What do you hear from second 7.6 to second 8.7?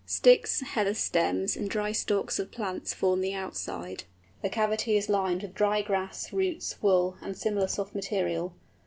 soft material.